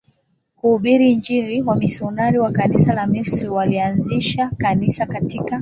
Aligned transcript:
kuhubiri 0.57 1.05
Injili 1.13 1.61
Wamisionari 1.67 2.39
wa 2.39 2.51
Kanisa 2.51 2.93
la 2.93 3.07
Misri 3.07 3.49
walianzisha 3.49 4.49
Kanisa 4.57 5.05
katika 5.05 5.45